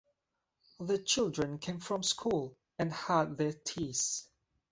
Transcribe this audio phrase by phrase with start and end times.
[0.79, 4.27] The children came from school and had their teas.